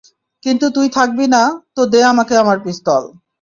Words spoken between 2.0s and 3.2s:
আমাকে আমার পিস্তল।